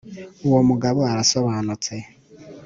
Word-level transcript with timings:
uwo 0.47 0.59
mugabo 0.69 0.99
arasobanutse 1.11 1.93